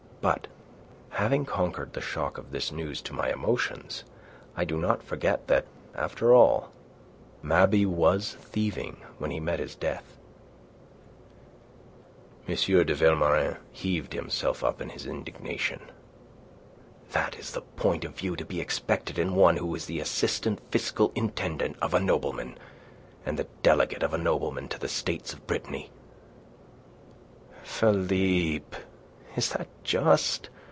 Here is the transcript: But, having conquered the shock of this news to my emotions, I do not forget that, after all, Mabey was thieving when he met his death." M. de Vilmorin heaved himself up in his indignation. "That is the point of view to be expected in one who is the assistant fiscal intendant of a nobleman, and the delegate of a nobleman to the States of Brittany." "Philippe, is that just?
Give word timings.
But, 0.21 0.45
having 1.09 1.45
conquered 1.45 1.93
the 1.93 1.99
shock 2.01 2.37
of 2.37 2.51
this 2.51 2.71
news 2.71 3.01
to 3.03 3.13
my 3.15 3.31
emotions, 3.33 4.03
I 4.55 4.65
do 4.65 4.77
not 4.77 5.01
forget 5.01 5.47
that, 5.47 5.65
after 5.95 6.31
all, 6.35 6.69
Mabey 7.41 7.87
was 7.87 8.35
thieving 8.35 8.97
when 9.17 9.31
he 9.31 9.39
met 9.39 9.57
his 9.59 9.73
death." 9.73 10.19
M. 12.47 12.53
de 12.55 12.93
Vilmorin 12.93 13.57
heaved 13.71 14.13
himself 14.13 14.63
up 14.63 14.79
in 14.79 14.89
his 14.89 15.07
indignation. 15.07 15.89
"That 17.13 17.39
is 17.39 17.53
the 17.53 17.61
point 17.61 18.05
of 18.05 18.13
view 18.15 18.35
to 18.35 18.45
be 18.45 18.61
expected 18.61 19.17
in 19.17 19.33
one 19.33 19.57
who 19.57 19.73
is 19.73 19.87
the 19.87 19.99
assistant 19.99 20.59
fiscal 20.69 21.11
intendant 21.15 21.77
of 21.81 21.95
a 21.95 21.99
nobleman, 21.99 22.59
and 23.25 23.39
the 23.39 23.47
delegate 23.63 24.03
of 24.03 24.13
a 24.13 24.19
nobleman 24.19 24.67
to 24.67 24.77
the 24.77 24.87
States 24.87 25.33
of 25.33 25.47
Brittany." 25.47 25.89
"Philippe, 27.63 28.77
is 29.33 29.51
that 29.51 29.67
just? 29.85 30.49